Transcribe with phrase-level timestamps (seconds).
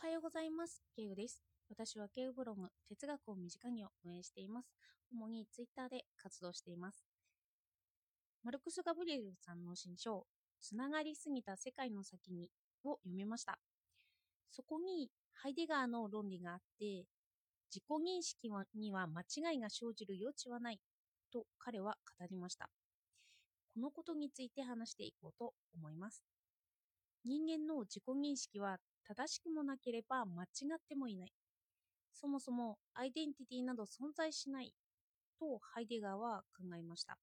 [0.00, 0.80] はようございます。
[0.94, 1.42] ケウです。
[1.68, 4.70] 私はケウブログ、哲学を身近にを運営しています。
[5.10, 7.04] 主にツイッターで活動しています。
[8.44, 10.24] マルクス・ガブリエルさんの新書、
[10.60, 12.48] つながりすぎた世界の先に
[12.84, 13.58] を読みました。
[14.52, 17.04] そこにハイデガーの論理があって、
[17.68, 20.78] 自己認識には間違いが生じる余地はない
[21.32, 22.70] と彼は語りました。
[23.74, 26.22] このことについて話していこうと思います。
[27.24, 28.78] 人間の自己認識は
[29.08, 30.46] 正しくもなければ間違
[30.76, 31.32] ってもいない。
[32.12, 34.74] そもそもアイデンティティなど存在しない
[35.40, 37.16] とハイデガーは考えました。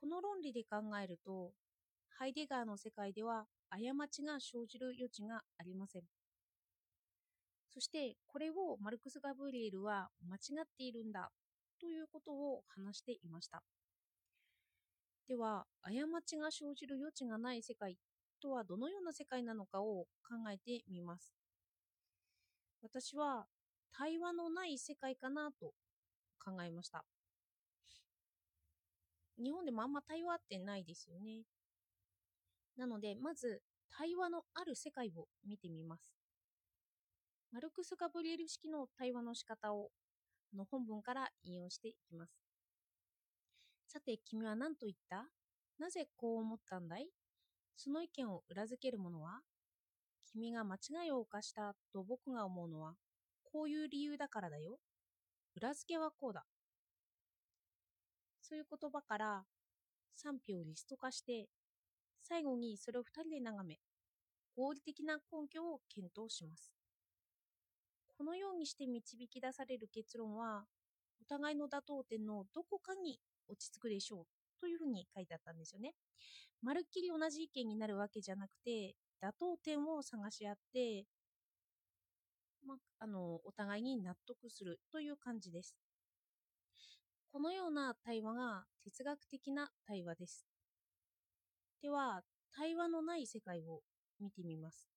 [0.00, 1.50] この論理で考えると、
[2.10, 3.78] ハイデガーの世界では過
[4.08, 6.02] ちが生じる余地がありません。
[7.74, 11.30] そしてこれをマルクス・ガブリエルは間違っているんだ
[11.80, 13.62] ということを話していました。
[15.28, 15.90] では、過
[16.24, 17.98] ちが生じる余地がない世界
[18.46, 21.34] とはどのような世界なのかを考えてみます。
[22.80, 23.46] 私は
[23.92, 25.72] 対話のない世界かなと
[26.44, 27.04] 考えました。
[29.42, 31.42] 日本でもあんま対話ってないですよね。
[32.76, 33.62] なので、まず
[33.98, 36.14] 対話のある世界を見てみます。
[37.50, 39.90] マルクス・ガブリエル式の対話の仕方を
[40.54, 42.32] の本文から引用していきます。
[43.88, 45.26] さて、君は何と言った？
[45.78, 47.08] なぜこう思ったんだい？
[47.76, 49.40] その意見を裏付けるものは
[50.24, 52.94] 君が間違いを犯したと僕が思うのは
[53.44, 54.78] こういう理由だからだよ。
[55.54, 56.44] 裏付けはこうだ。
[58.42, 59.44] そういう言葉から
[60.14, 61.48] 賛否をリスト化して
[62.22, 63.78] 最後にそれを二人で眺め
[64.56, 66.72] 合理的な根拠を検討します。
[68.16, 70.64] このようにして導き出される結論は
[71.20, 75.94] お互いの妥当点のどこかに落ち着くでしょうというふうに書いてあったんですよね。
[76.62, 81.06] まるっきり同じ意見になるわけじゃなくて妥当点を探し合って、
[82.66, 85.76] まあのお互いに納得するという感じです。
[87.32, 90.46] このような対話が哲学的な対話です。
[91.82, 93.82] では、対話のない世界を
[94.18, 94.88] 見てみます。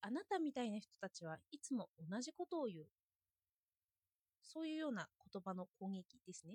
[0.00, 2.86] あなたみたいな人たちはいつも同じことを言う。
[4.42, 6.54] そういうような言葉の攻撃ですね。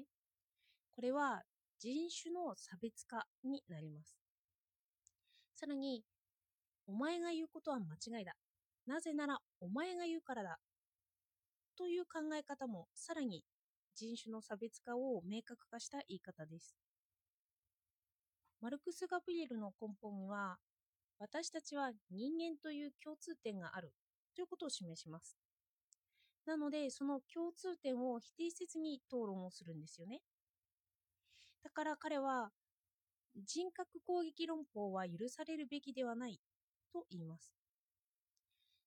[0.95, 1.43] これは
[1.77, 4.15] 人種の差別化になります。
[5.55, 6.03] さらに、
[6.87, 8.33] お前が言うことは間違いだ。
[8.85, 10.57] なぜならお前が言うからだ。
[11.77, 13.43] という考え方もさらに
[13.95, 16.75] 人種の差別化を明確化した言い方です。
[18.61, 20.57] マルクス・ガブリエルの根本には、
[21.19, 23.91] 私たちは人間という共通点がある
[24.33, 25.37] ということを示します。
[26.45, 30.21] なので、その共通点を否定せずに討論をするんですよね。
[31.65, 32.51] だから彼は、
[33.35, 36.39] 人格攻撃論法は許されるべきではない
[36.93, 37.51] と言います。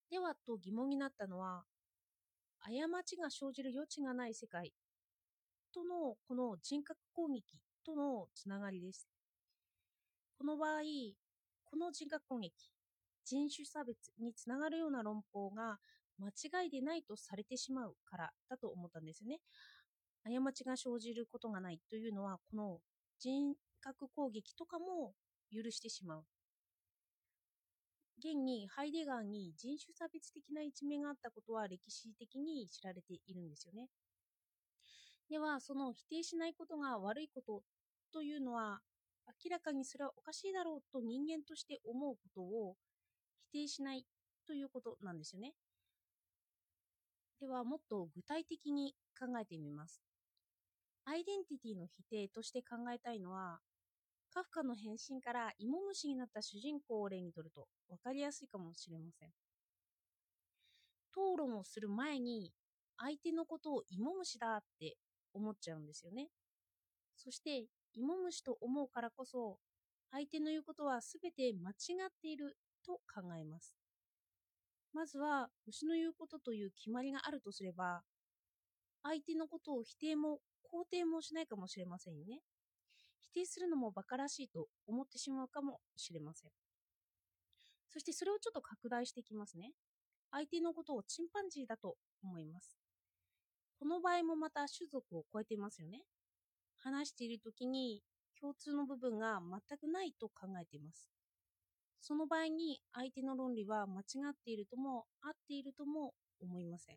[0.09, 1.65] では、と疑問になったのは、
[2.61, 2.71] 過
[3.05, 4.73] ちが生じる余地がない世界
[5.75, 9.09] とのこの人格攻撃とのつながりです。
[10.39, 10.83] この場合、
[11.65, 12.53] この人格攻撃、
[13.25, 15.79] 人種差別につながるような論法が
[16.17, 16.29] 間
[16.63, 19.41] 違いでないとされてしまうからだと思ったんですね。
[20.25, 22.81] 過ちが生じることがないというのは、この
[23.19, 25.15] 人格攻撃とかも
[25.53, 26.25] 許してしまう。
[28.19, 33.89] 現にハイデガーに人種差別的な一面があったことは歴史的に知られているんですよね。
[35.31, 37.63] では、その否定しないことが悪いこと
[38.13, 38.81] というのは、
[39.45, 42.77] 明らかにそれはおかしいだろうと人間として思うことを
[43.51, 44.05] 否定しない
[44.47, 45.53] ということなんですよね。
[47.41, 50.01] では、もっと具体的に考えてみます。
[51.05, 53.61] アイデンティティの否定として考えたいのは、
[54.31, 59.33] カフカの変身から芋虫になった主人公を例にとると分かりやすいかもしれません。
[61.13, 62.55] 討論をする前に
[62.97, 64.97] 相手のことを芋虫だって
[65.35, 66.29] 思っちゃうんですよね。
[67.17, 69.59] そして芋虫と思うからこそ
[70.13, 71.75] 相手の言うことは全て間違
[72.09, 73.78] っていると考えます。
[74.93, 78.03] まずは牛の言うことという決まりがあるとすれば
[79.03, 80.41] 相手のことを否定も
[80.73, 82.41] 肯定もしないかもしれませんよね。
[83.33, 86.51] 否定するのも馬鹿らしいと思ってしまうかもしれません。
[87.91, 89.73] そしてそれをちょっと拡大していきますね。
[90.31, 92.77] 相手のことをチンパンジーだと思います。
[93.79, 96.03] この場合もまた種族を超えていますよね。
[96.77, 98.03] 話している時に
[98.41, 101.09] 共通の部分が全くないと考えています。
[102.01, 106.97] その場合に相手の論理は間違っているとも合っているとも思いません。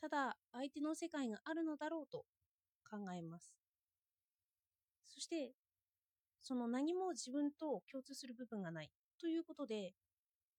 [0.00, 2.24] ただ相手の世界があるのだろうと
[2.90, 3.54] 考えます。
[5.08, 5.52] そして
[6.42, 9.92] その何も自分と共通する部分がないということで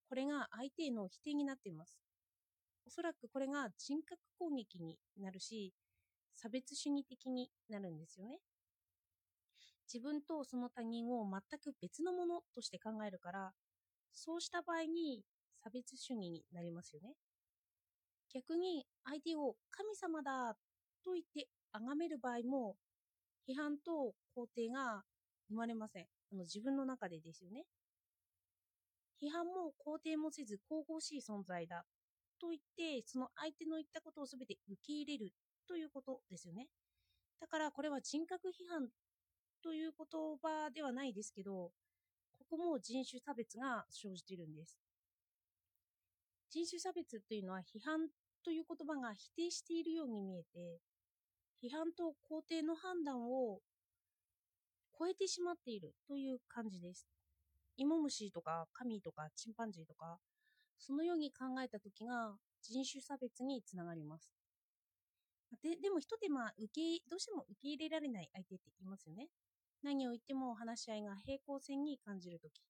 [0.08, 1.98] これが相手への否定になっています。
[2.86, 5.72] おそらくこれが人格攻撃になるし、
[6.34, 8.38] 差別主義的になるんですよね。
[9.92, 13.52] 自分とその他人を全く別のものとして考えるから、
[14.12, 15.22] そうした場合に
[15.62, 17.14] 差別主義になりますよね。
[18.32, 20.56] 逆に相手を神様だ
[21.04, 22.76] と言って崇める場合も、
[23.48, 25.02] 批判と肯定が
[25.48, 26.06] 生まれません。
[26.32, 27.64] あの自分の中でですよね。
[29.22, 31.84] 批判も肯定もせず神々しい存在だ
[32.40, 35.32] と言って、その相手の言ったことを全て受け入れる
[35.68, 36.66] ということですよね。
[37.40, 38.88] だからこれは人格批判
[39.64, 40.06] という言
[40.42, 41.72] 葉ではないですけど、
[42.38, 44.78] ここも人種差別が生じているんです。
[46.50, 48.08] 人種差別というのは批判
[48.44, 50.80] という言葉が否定しているように見えて、
[51.64, 53.60] 批判と肯定の判断を
[54.98, 57.06] 超えてしまっているという感じです。
[57.78, 60.18] 芋虫とか神とかチンパンジーとか、
[60.78, 64.30] そのように考えた時が人種差別につながります。
[65.62, 69.28] ででも一手間受け、どうしても受け入れられない相手って言いますよね。
[69.84, 72.62] 何を言っても話し合いが平行線に感じるとき。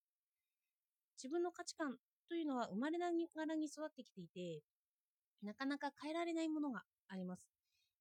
[1.16, 1.96] 自分の価値観
[2.28, 4.62] というのは生まれながらに育ってきていて、
[5.42, 7.48] なかなか変えられないものがあります。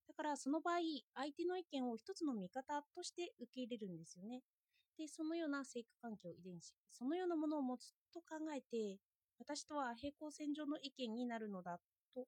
[0.08, 0.78] だからその場合、
[1.14, 4.42] 相手の意見を一つの見方として受け入れるんですよね。
[4.98, 8.98] で、そのような生育環境、遺伝子、そのようなものを持つと考えて、
[9.38, 11.78] 私とは平行線上の意見になるのだ
[12.14, 12.26] と、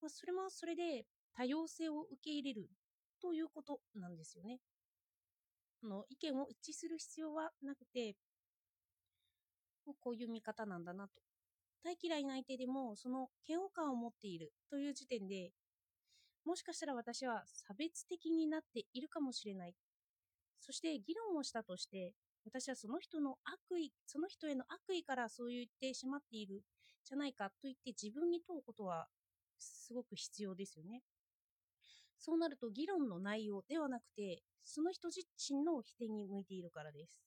[0.00, 1.04] まあ、それもそれで
[1.34, 2.68] 多様性を受け入れる
[3.20, 4.60] ということなんですよね。
[5.86, 8.16] の意見を一致する必要はなくて、
[10.00, 11.10] こういう見方なんだなと。
[11.82, 15.50] 大嫌いな相手でもその嫌悪感を持っているという時点で
[16.44, 19.74] もしかしたら私は差別的になっているかもしれない。
[20.58, 26.62] そして議論をしたとして、私はその人の悪意、その人への悪意からそう言ってしまっている
[27.04, 29.06] じゃないかと言って自分に問うことは
[29.58, 31.02] すごく必要ですよね。
[32.20, 37.22] そうなると議論の内容ではなくて、その人自身の否定に向いているからです。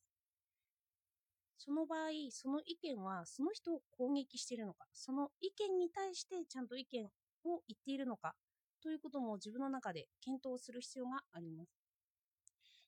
[1.58, 8.36] その場合、その意見はその人を攻撃しているのか、その意見に対してちゃんと意見を言っているのか、
[8.84, 11.72] ということも自分の中で検討する必要があります。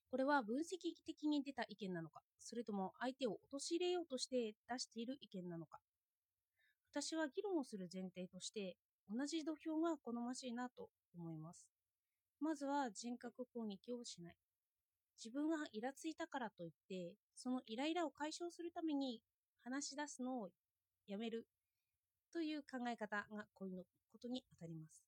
[0.08, 5.80] これは分析的に出た意見なのか、それとも相手を陥れようとして出している意見なのか。
[6.92, 8.76] 私は議論をする前提として、
[9.10, 11.75] 同じ土俵が好ましいなと思います。
[12.40, 14.34] まずは人格攻撃をしない。
[15.22, 19.20] 自分がイラついたからといって、そのイライラを解消するために
[19.64, 20.50] 話し出すのを
[21.06, 21.46] やめる
[22.32, 25.02] という考え方がこういうことにあたります。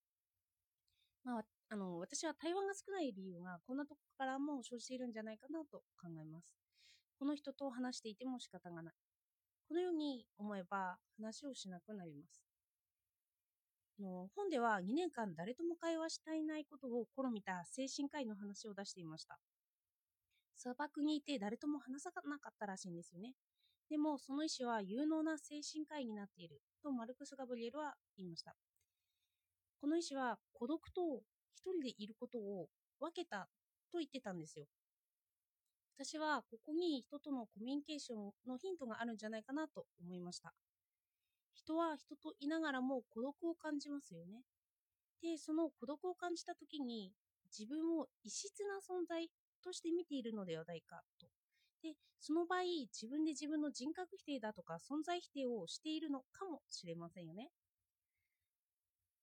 [1.24, 6.56] まあ、あの私は対話が少ない理由がこんなとこからも生じているんじゃないかなと考えます。
[7.18, 8.94] この人と話していても仕方がない。
[9.68, 12.47] このように思えば話をしなくなります。
[14.02, 19.38] の本では2年間誰とも会話していないことを試みた精神科医の話を出していました。
[20.56, 23.34] 砂漠にいて誰とも話さなかったらしいんですよね。
[23.88, 28.54] でもその医師は有能な精神科医になっているとマルクス・ガブリエルは言いました。
[29.80, 31.22] この医師は孤独と
[31.54, 32.68] 一人でいることを
[33.00, 33.48] 分けた
[33.90, 34.66] と言ってたんですよ。
[35.96, 40.52] 私はここに人とのコミュニケーションのヒントがあるんじゃないかなと思いました。
[41.58, 44.42] 人は人といながらも孤独を感じますよね。
[45.20, 47.12] で、その孤独を感じた時に
[47.50, 49.28] 自分を異質な存在
[49.62, 51.26] として見ているのではないかと。
[51.82, 52.62] で、その場合、
[52.92, 57.50] 自分で自分の人格否定だとか存在否定をしているのかもしれませんよね。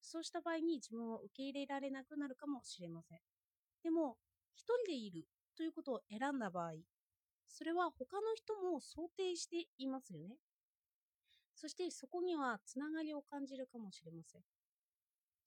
[0.01, 3.19] そうした場合に自分を受け入れられなくなるかもしれません。
[3.81, 4.17] でも、
[4.55, 5.25] 一人でいる
[5.55, 6.73] ということを選んだ場合、
[7.47, 10.35] それは他の人も想定していますよね。
[11.55, 14.41] そしてそこにはつながりを感じるかもしれません。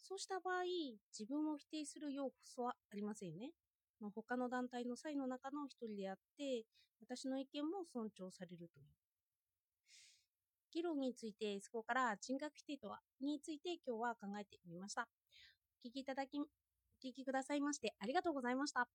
[0.02, 0.64] そうした場合、
[1.12, 3.52] 自分を否定する要素はありませんよね。
[4.00, 6.64] ま他の団体の際の中の一人であって、
[7.00, 8.86] 私の意見も尊重されるという。
[10.72, 15.08] 議論について、そこから人格否定とはについて今日は考えてみました。
[15.84, 16.44] お聞きいただき、お
[17.04, 18.88] 聞きくださいましてありがとうございました。